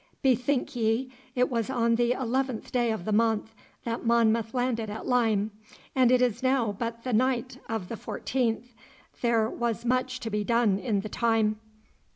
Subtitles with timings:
[0.23, 3.53] Bethink ye, it was on the eleventh day of the month
[3.83, 5.51] that Monmouth landed at Lyme,
[5.93, 8.73] and it is now but the night of the fourteenth.
[9.21, 11.59] There was much to be done in the time.